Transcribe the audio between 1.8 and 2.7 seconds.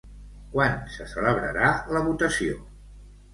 la votació?